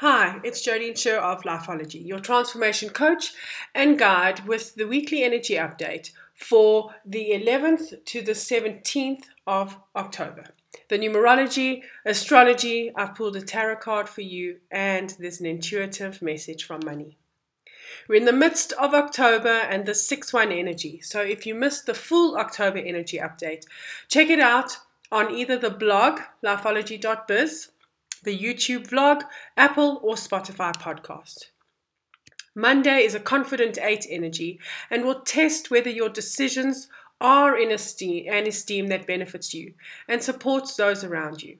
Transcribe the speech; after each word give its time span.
Hi, 0.00 0.38
it's 0.44 0.64
Jodine 0.64 0.96
Sher 0.96 1.18
of 1.18 1.42
Lifeology, 1.42 2.06
your 2.06 2.20
transformation 2.20 2.90
coach 2.90 3.32
and 3.74 3.98
guide 3.98 4.46
with 4.46 4.76
the 4.76 4.86
weekly 4.86 5.24
energy 5.24 5.54
update 5.54 6.12
for 6.36 6.94
the 7.04 7.32
11th 7.32 8.04
to 8.04 8.22
the 8.22 8.30
17th 8.30 9.24
of 9.44 9.76
October. 9.96 10.44
The 10.88 11.00
numerology, 11.00 11.82
astrology, 12.06 12.92
I've 12.94 13.16
pulled 13.16 13.34
a 13.34 13.42
tarot 13.42 13.78
card 13.78 14.08
for 14.08 14.20
you, 14.20 14.58
and 14.70 15.16
there's 15.18 15.40
an 15.40 15.46
intuitive 15.46 16.22
message 16.22 16.62
from 16.62 16.82
money. 16.84 17.18
We're 18.08 18.20
in 18.20 18.24
the 18.24 18.32
midst 18.32 18.72
of 18.74 18.94
October 18.94 19.48
and 19.48 19.84
the 19.84 19.96
6 19.96 20.32
1 20.32 20.52
energy. 20.52 21.00
So 21.00 21.22
if 21.22 21.44
you 21.44 21.56
missed 21.56 21.86
the 21.86 21.94
full 21.94 22.36
October 22.36 22.78
energy 22.78 23.18
update, 23.18 23.64
check 24.06 24.30
it 24.30 24.38
out 24.38 24.78
on 25.10 25.34
either 25.34 25.58
the 25.58 25.70
blog, 25.70 26.20
lifeology.biz 26.44 27.70
the 28.24 28.36
YouTube 28.36 28.88
vlog, 28.88 29.22
Apple 29.56 30.00
or 30.02 30.14
Spotify 30.14 30.74
podcast. 30.74 31.46
Monday 32.54 33.04
is 33.04 33.14
a 33.14 33.20
confident 33.20 33.78
8 33.80 34.06
energy 34.10 34.58
and 34.90 35.04
will 35.04 35.20
test 35.20 35.70
whether 35.70 35.90
your 35.90 36.08
decisions 36.08 36.88
are 37.20 37.56
in 37.56 37.70
esteem, 37.70 38.26
an 38.28 38.46
esteem 38.46 38.88
that 38.88 39.06
benefits 39.06 39.54
you 39.54 39.74
and 40.08 40.22
supports 40.22 40.76
those 40.76 41.04
around 41.04 41.42
you. 41.42 41.58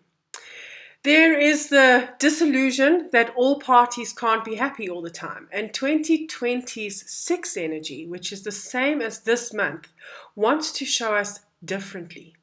There 1.05 1.39
is 1.39 1.69
the 1.69 2.09
disillusion 2.19 3.11
that 3.13 3.33
all 3.37 3.61
parties 3.61 4.13
can't 4.13 4.45
be 4.45 4.57
happy 4.57 4.91
all 4.91 5.01
the 5.01 5.11
time, 5.11 5.49
and 5.53 5.73
2020's 5.73 7.09
6 7.09 7.57
energy, 7.57 8.05
which 8.05 8.33
is 8.33 8.43
the 8.43 8.51
same 8.51 9.01
as 9.01 9.21
this 9.21 9.55
month, 9.55 9.89
wants 10.35 10.73
to 10.73 10.85
show 10.85 11.15
us 11.15 11.41
differently. 11.65 12.35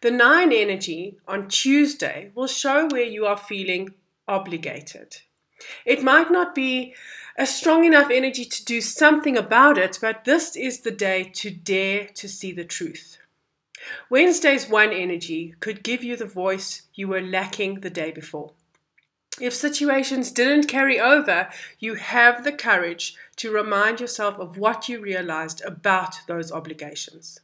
The 0.00 0.10
nine 0.10 0.52
energy 0.52 1.18
on 1.26 1.48
Tuesday 1.48 2.30
will 2.34 2.46
show 2.46 2.88
where 2.88 3.02
you 3.02 3.26
are 3.26 3.36
feeling 3.36 3.94
obligated. 4.26 5.18
It 5.84 6.02
might 6.02 6.30
not 6.30 6.54
be 6.54 6.94
a 7.36 7.46
strong 7.46 7.84
enough 7.84 8.10
energy 8.10 8.44
to 8.44 8.64
do 8.64 8.80
something 8.80 9.36
about 9.36 9.78
it, 9.78 9.98
but 10.00 10.24
this 10.24 10.56
is 10.56 10.80
the 10.80 10.90
day 10.90 11.24
to 11.34 11.50
dare 11.50 12.06
to 12.14 12.28
see 12.28 12.52
the 12.52 12.64
truth. 12.64 13.18
Wednesday's 14.08 14.68
one 14.68 14.92
energy 14.92 15.54
could 15.60 15.82
give 15.82 16.02
you 16.02 16.16
the 16.16 16.26
voice 16.26 16.82
you 16.94 17.08
were 17.08 17.20
lacking 17.20 17.80
the 17.80 17.90
day 17.90 18.10
before. 18.10 18.52
If 19.40 19.52
situations 19.52 20.30
didn't 20.30 20.68
carry 20.68 21.00
over, 21.00 21.50
you 21.80 21.94
have 21.94 22.44
the 22.44 22.52
courage 22.52 23.16
to 23.36 23.50
remind 23.50 24.00
yourself 24.00 24.38
of 24.38 24.56
what 24.58 24.88
you 24.88 25.00
realized 25.00 25.60
about 25.64 26.20
those 26.28 26.52
obligations. 26.52 27.40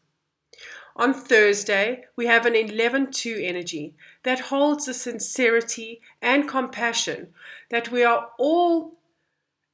On 1.01 1.15
Thursday, 1.15 2.05
we 2.15 2.27
have 2.27 2.45
an 2.45 2.55
11 2.55 3.11
2 3.11 3.41
energy 3.43 3.95
that 4.23 4.51
holds 4.53 4.84
the 4.84 4.93
sincerity 4.93 6.03
and 6.20 6.47
compassion 6.47 7.29
that 7.70 7.91
we 7.91 8.05
are 8.05 8.29
all 8.39 8.98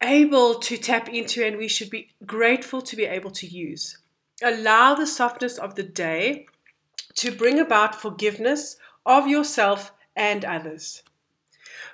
able 0.01 0.55
to 0.61 0.77
tap 0.77 1.09
into 1.09 1.45
and 1.45 1.57
we 1.57 1.67
should 1.67 1.91
be 1.91 2.15
grateful 2.25 2.81
to 2.81 2.95
be 2.95 3.07
able 3.07 3.33
to 3.33 3.47
use. 3.49 3.99
Allow 4.41 4.95
the 4.95 5.05
softness 5.05 5.59
of 5.59 5.75
the 5.75 5.83
day 5.83 6.47
to 7.17 7.33
bring 7.33 7.59
about 7.59 8.01
forgiveness 8.01 8.77
of 9.05 9.27
yourself 9.27 9.93
and 10.15 10.45
others. 10.45 11.03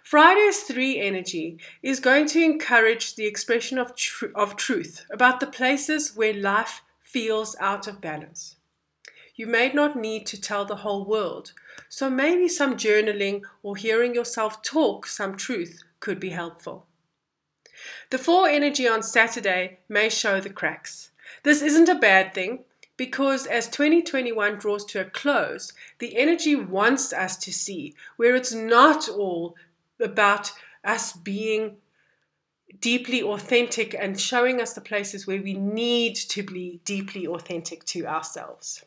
Friday's 0.03 0.61
3 0.65 1.01
energy 1.01 1.57
is 1.83 2.01
going 2.01 2.27
to 2.27 2.45
encourage 2.45 3.15
the 3.15 3.25
expression 3.25 3.79
of, 3.79 3.97
tr- 3.97 4.27
of 4.35 4.57
truth 4.57 5.07
about 5.11 5.41
the 5.41 5.47
places 5.47 6.15
where 6.15 6.35
life 6.35 6.83
feels 7.01 7.57
out 7.59 7.87
of 7.87 8.03
balance. 8.03 8.57
You 9.35 9.47
may 9.47 9.73
not 9.73 9.97
need 9.97 10.27
to 10.27 10.41
tell 10.41 10.65
the 10.65 10.77
whole 10.77 11.05
world, 11.05 11.53
so 11.89 12.11
maybe 12.11 12.49
some 12.49 12.77
journaling 12.77 13.43
or 13.63 13.77
hearing 13.77 14.15
yourself 14.15 14.63
talk 14.63 15.07
some 15.07 15.37
truth 15.37 15.83
could 16.01 16.21
be 16.21 16.31
helpful. 16.31 16.87
The 18.11 18.19
4 18.19 18.49
energy 18.49 18.87
on 18.87 19.03
Saturday 19.03 19.79
may 19.89 20.09
show 20.09 20.41
the 20.41 20.51
cracks. 20.51 21.11
This 21.43 21.63
isn't 21.63 21.89
a 21.89 21.95
bad 21.95 22.35
thing 22.35 22.65
because 22.99 23.47
as 23.47 23.69
2021 23.69 24.57
draws 24.57 24.85
to 24.87 25.01
a 25.01 25.05
close, 25.07 25.73
the 25.99 26.17
energy 26.19 26.55
wants 26.55 27.13
us 27.13 27.37
to 27.39 27.53
see 27.53 27.95
where 28.17 28.37
it's 28.37 28.53
not 28.53 29.09
all 29.09 29.57
about 29.99 30.53
us 30.85 31.15
being 31.15 31.79
deeply 32.81 33.23
authentic 33.23 33.95
and 33.99 34.21
showing 34.21 34.61
us 34.61 34.75
the 34.75 34.81
places 34.81 35.27
where 35.27 35.43
we 35.43 35.55
need 35.55 36.17
to 36.17 36.43
be 36.43 36.81
deeply 36.85 37.27
authentic 37.27 37.85
to 37.85 38.07
ourselves. 38.07 38.85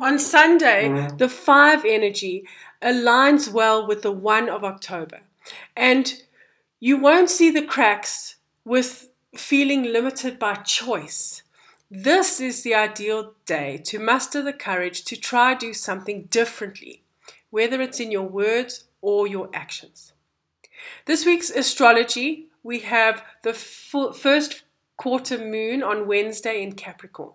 On 0.00 0.18
Sunday, 0.18 0.88
mm-hmm. 0.88 1.16
the 1.16 1.28
five 1.28 1.84
energy 1.84 2.46
aligns 2.82 3.50
well 3.50 3.86
with 3.86 4.02
the 4.02 4.12
one 4.12 4.48
of 4.48 4.64
October. 4.64 5.20
And 5.76 6.22
you 6.80 6.96
won't 6.96 7.30
see 7.30 7.50
the 7.50 7.62
cracks 7.62 8.36
with 8.64 9.10
feeling 9.34 9.84
limited 9.84 10.38
by 10.38 10.54
choice. 10.54 11.42
This 11.90 12.40
is 12.40 12.62
the 12.62 12.74
ideal 12.74 13.34
day 13.44 13.78
to 13.84 13.98
muster 13.98 14.42
the 14.42 14.52
courage 14.52 15.04
to 15.04 15.16
try 15.16 15.54
do 15.54 15.72
something 15.72 16.24
differently, 16.24 17.02
whether 17.50 17.80
it's 17.80 18.00
in 18.00 18.10
your 18.10 18.28
words 18.28 18.84
or 19.00 19.26
your 19.26 19.48
actions. 19.52 20.12
This 21.04 21.24
week's 21.24 21.50
astrology, 21.50 22.48
we 22.62 22.80
have 22.80 23.22
the 23.42 23.52
first 23.52 24.64
quarter 24.96 25.38
moon 25.38 25.82
on 25.82 26.08
Wednesday 26.08 26.62
in 26.62 26.72
Capricorn. 26.72 27.32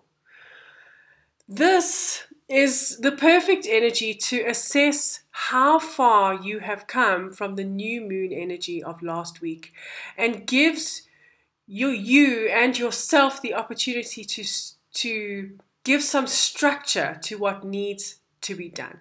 This 1.48 2.24
is 2.52 2.98
the 2.98 3.12
perfect 3.12 3.66
energy 3.66 4.12
to 4.12 4.42
assess 4.42 5.20
how 5.30 5.78
far 5.78 6.34
you 6.34 6.58
have 6.58 6.86
come 6.86 7.32
from 7.32 7.54
the 7.54 7.64
new 7.64 8.02
moon 8.02 8.30
energy 8.30 8.82
of 8.82 9.02
last 9.02 9.40
week 9.40 9.72
and 10.18 10.46
gives 10.46 11.02
you, 11.66 11.88
you 11.88 12.48
and 12.48 12.78
yourself 12.78 13.40
the 13.40 13.54
opportunity 13.54 14.22
to, 14.22 14.44
to 14.92 15.58
give 15.82 16.02
some 16.02 16.26
structure 16.26 17.18
to 17.22 17.38
what 17.38 17.64
needs 17.64 18.16
to 18.42 18.54
be 18.54 18.68
done. 18.68 19.00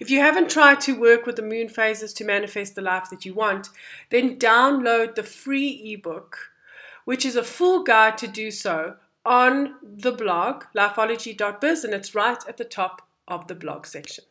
If 0.00 0.10
you 0.10 0.18
haven't 0.18 0.50
tried 0.50 0.80
to 0.80 0.98
work 0.98 1.26
with 1.26 1.36
the 1.36 1.42
moon 1.42 1.68
phases 1.68 2.12
to 2.14 2.24
manifest 2.24 2.74
the 2.74 2.82
life 2.82 3.08
that 3.10 3.24
you 3.24 3.34
want, 3.34 3.68
then 4.10 4.36
download 4.36 5.14
the 5.14 5.22
free 5.22 5.94
ebook, 5.94 6.50
which 7.04 7.24
is 7.24 7.36
a 7.36 7.44
full 7.44 7.84
guide 7.84 8.18
to 8.18 8.26
do 8.26 8.50
so 8.50 8.96
on 9.24 9.76
the 9.82 10.12
blog, 10.12 10.64
lifeology.biz, 10.76 11.84
and 11.84 11.94
it's 11.94 12.14
right 12.14 12.42
at 12.48 12.56
the 12.56 12.64
top 12.64 13.08
of 13.28 13.46
the 13.46 13.54
blog 13.54 13.86
section. 13.86 14.24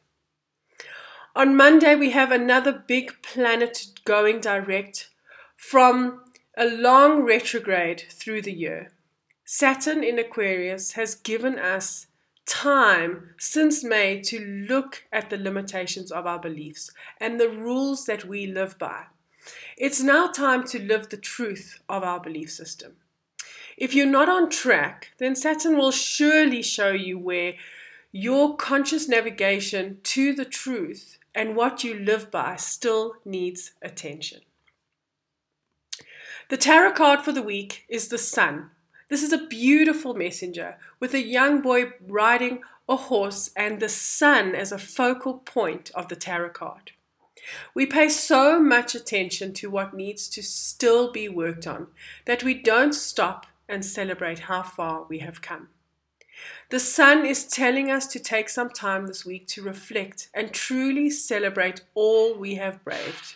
On 1.36 1.56
Monday, 1.56 1.96
we 1.96 2.12
have 2.12 2.32
another 2.32 2.72
big 2.72 3.22
planet 3.22 3.88
going 4.04 4.40
direct 4.40 5.10
from 5.56 6.24
a 6.58 6.66
long 6.66 7.22
retrograde 7.22 8.04
through 8.10 8.42
the 8.42 8.52
year. 8.52 8.92
Saturn 9.46 10.04
in 10.04 10.20
Aquarius 10.20 10.94
has 10.94 11.16
given 11.16 11.58
us 11.58 12.08
time 12.46 13.36
since 13.38 13.84
May 13.84 14.22
to 14.22 14.40
look 14.68 15.06
at 15.12 15.30
the 15.30 15.38
limitations 15.38 16.12
of 16.12 16.26
our 16.26 16.40
beliefs 16.40 16.90
and 17.20 17.40
the 17.40 17.50
rules 17.50 18.06
that 18.08 18.26
we 18.26 18.48
live 18.48 18.78
by. 18.80 19.04
It's 19.78 20.02
now 20.02 20.28
time 20.28 20.66
to 20.68 20.80
live 20.80 21.10
the 21.10 21.18
truth 21.18 21.80
of 21.88 22.04
our 22.04 22.20
belief 22.20 22.52
system. 22.52 22.96
If 23.80 23.96
you're 23.96 24.06
not 24.06 24.28
on 24.28 24.50
track, 24.50 25.12
then 25.20 25.38
Saturn 25.38 25.78
will 25.78 25.92
surely 25.92 26.62
show 26.62 26.92
you 26.92 27.18
where 27.18 27.54
your 28.12 28.58
conscious 28.58 29.08
navigation 29.08 30.00
to 30.04 30.34
the 30.34 30.44
truth 30.44 31.18
and 31.34 31.56
what 31.56 31.82
you 31.82 31.94
live 31.94 32.30
by 32.30 32.58
still 32.58 33.14
needs 33.24 33.72
attention. 33.82 34.42
The 36.50 36.58
tarot 36.58 36.92
card 36.92 37.22
for 37.22 37.32
the 37.32 37.42
week 37.42 37.86
is 37.88 38.10
the 38.10 38.18
Sun. 38.18 38.72
This 39.08 39.24
is 39.24 39.32
a 39.32 39.48
beautiful 39.48 40.14
messenger 40.14 40.76
with 41.00 41.14
a 41.14 41.26
young 41.26 41.62
boy 41.62 41.94
riding 42.06 42.60
a 42.90 42.98
horse 42.98 43.50
and 43.56 43.80
the 43.80 43.88
sun 43.88 44.56
as 44.56 44.74
a 44.74 44.78
focal 44.78 45.36
point 45.36 45.90
of 45.96 46.10
the 46.10 46.18
tarot 46.18 46.50
card. 46.50 46.92
We 47.74 47.86
pay 47.86 48.10
so 48.10 48.60
much 48.60 48.94
attention 48.94 49.54
to 49.54 49.70
what 49.70 49.94
needs 49.94 50.28
to 50.30 50.44
still 50.44 51.12
be 51.12 51.30
worked 51.30 51.66
on 51.66 51.88
that 52.26 52.44
we 52.44 52.54
don't 52.56 52.94
stop 52.94 53.46
and 53.70 53.86
celebrate 53.86 54.40
how 54.40 54.64
far 54.64 55.06
we 55.08 55.20
have 55.20 55.42
come. 55.42 55.70
The 56.70 56.80
sun 56.80 57.26
is 57.26 57.46
telling 57.46 57.92
us 57.92 58.08
to 58.08 58.20
take 58.20 58.50
some 58.50 58.70
time 58.70 59.06
this 59.06 59.26
week 59.26 59.48
to 59.50 59.62
reflect 59.62 60.30
and 60.34 60.54
truly 60.54 61.10
celebrate 61.10 61.82
all 61.94 62.38
we 62.38 62.56
have 62.56 62.84
braved. 62.84 63.36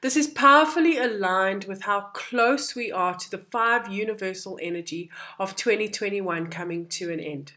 This 0.00 0.16
is 0.16 0.28
powerfully 0.28 0.96
aligned 0.96 1.64
with 1.64 1.82
how 1.82 2.00
close 2.14 2.74
we 2.74 2.90
are 2.90 3.14
to 3.14 3.30
the 3.30 3.38
five 3.38 3.88
universal 3.88 4.58
energy 4.62 5.10
of 5.38 5.56
2021 5.56 6.46
coming 6.46 6.86
to 6.86 7.12
an 7.12 7.20
end. 7.20 7.52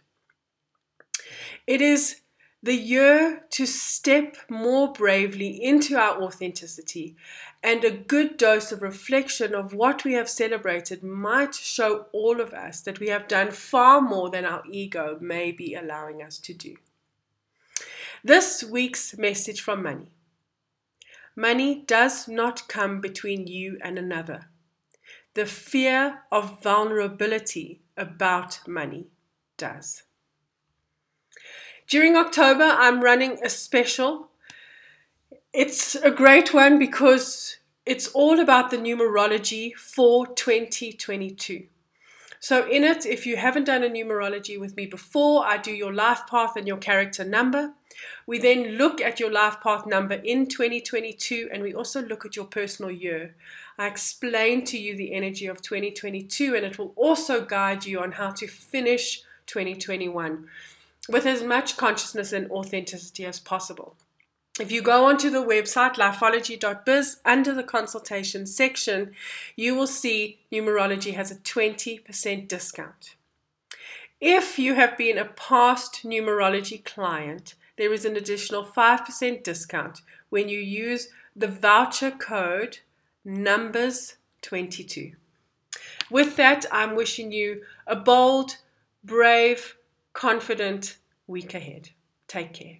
It 1.65 1.81
is 1.81 2.21
the 2.63 2.73
year 2.73 3.43
to 3.49 3.65
step 3.65 4.37
more 4.49 4.93
bravely 4.93 5.61
into 5.61 5.97
our 5.97 6.23
authenticity 6.23 7.13
and 7.61 7.83
a 7.83 7.91
good 7.91 8.37
dose 8.37 8.71
of 8.71 8.81
reflection 8.81 9.53
of 9.53 9.73
what 9.73 10.05
we 10.05 10.13
have 10.13 10.29
celebrated 10.29 11.03
might 11.03 11.53
show 11.53 12.05
all 12.13 12.39
of 12.39 12.53
us 12.53 12.79
that 12.81 13.01
we 13.01 13.09
have 13.09 13.27
done 13.27 13.51
far 13.51 13.99
more 13.99 14.29
than 14.29 14.45
our 14.45 14.63
ego 14.71 15.17
may 15.19 15.51
be 15.51 15.75
allowing 15.75 16.23
us 16.23 16.37
to 16.37 16.53
do. 16.53 16.75
This 18.23 18.63
week's 18.63 19.17
message 19.17 19.59
from 19.59 19.83
money 19.83 20.13
Money 21.35 21.83
does 21.87 22.27
not 22.27 22.67
come 22.67 23.01
between 23.01 23.47
you 23.47 23.77
and 23.81 23.97
another. 23.97 24.49
The 25.33 25.47
fear 25.47 26.21
of 26.31 26.61
vulnerability 26.61 27.81
about 27.97 28.59
money 28.67 29.07
does. 29.57 30.03
During 31.93 32.15
October, 32.15 32.63
I'm 32.63 33.03
running 33.03 33.37
a 33.43 33.49
special. 33.51 34.29
It's 35.53 35.93
a 35.93 36.09
great 36.09 36.51
one 36.51 36.79
because 36.79 37.57
it's 37.85 38.07
all 38.07 38.39
about 38.39 38.71
the 38.71 38.77
numerology 38.77 39.75
for 39.75 40.25
2022. 40.25 41.67
So, 42.39 42.67
in 42.67 42.83
it, 42.83 43.05
if 43.05 43.27
you 43.27 43.37
haven't 43.37 43.65
done 43.65 43.83
a 43.83 43.89
numerology 43.89 44.59
with 44.59 44.75
me 44.75 44.87
before, 44.87 45.45
I 45.45 45.57
do 45.57 45.71
your 45.71 45.93
life 45.93 46.21
path 46.27 46.55
and 46.55 46.67
your 46.67 46.77
character 46.77 47.23
number. 47.23 47.73
We 48.25 48.39
then 48.39 48.69
look 48.79 48.99
at 48.99 49.19
your 49.19 49.31
life 49.31 49.57
path 49.61 49.85
number 49.85 50.15
in 50.15 50.47
2022 50.47 51.49
and 51.53 51.61
we 51.61 51.75
also 51.75 52.01
look 52.01 52.25
at 52.25 52.35
your 52.35 52.45
personal 52.45 52.89
year. 52.89 53.35
I 53.77 53.85
explain 53.85 54.65
to 54.65 54.79
you 54.79 54.97
the 54.97 55.13
energy 55.13 55.45
of 55.45 55.61
2022 55.61 56.55
and 56.55 56.65
it 56.65 56.79
will 56.79 56.93
also 56.95 57.45
guide 57.45 57.85
you 57.85 57.99
on 57.99 58.13
how 58.13 58.31
to 58.31 58.47
finish 58.47 59.21
2021 59.45 60.47
with 61.09 61.25
as 61.25 61.43
much 61.43 61.77
consciousness 61.77 62.31
and 62.31 62.49
authenticity 62.51 63.25
as 63.25 63.39
possible. 63.39 63.95
If 64.59 64.71
you 64.71 64.83
go 64.83 65.05
onto 65.05 65.31
the 65.31 65.43
website 65.43 65.95
lifeology.biz 65.95 67.17
under 67.25 67.53
the 67.53 67.63
consultation 67.63 68.45
section, 68.45 69.13
you 69.55 69.73
will 69.73 69.87
see 69.87 70.39
numerology 70.51 71.15
has 71.15 71.31
a 71.31 71.35
20% 71.35 72.47
discount. 72.47 73.15
If 74.21 74.59
you 74.59 74.75
have 74.75 74.95
been 74.95 75.17
a 75.17 75.25
past 75.25 76.03
numerology 76.03 76.85
client, 76.85 77.55
there 77.77 77.91
is 77.91 78.05
an 78.05 78.15
additional 78.15 78.63
5% 78.63 79.43
discount 79.43 80.01
when 80.29 80.47
you 80.49 80.59
use 80.59 81.09
the 81.35 81.47
voucher 81.47 82.11
code 82.11 82.79
numbers22. 83.25 85.15
With 86.11 86.35
that, 86.35 86.65
I'm 86.71 86.95
wishing 86.95 87.31
you 87.31 87.63
a 87.87 87.95
bold, 87.95 88.57
brave, 89.03 89.75
confident 90.13 90.97
week 91.27 91.53
ahead. 91.53 91.89
Take 92.27 92.53
care. 92.53 92.77